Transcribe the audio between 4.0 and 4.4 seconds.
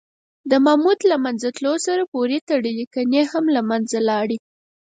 لاړې.